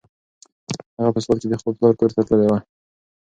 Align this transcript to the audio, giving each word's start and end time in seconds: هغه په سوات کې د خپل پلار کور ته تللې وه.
هغه 0.97 1.11
په 1.15 1.19
سوات 1.23 1.37
کې 1.41 1.47
د 1.49 1.55
خپل 1.61 1.73
پلار 1.77 1.93
کور 1.99 2.11
ته 2.15 2.21
تللې 2.27 2.47
وه. 2.49 2.59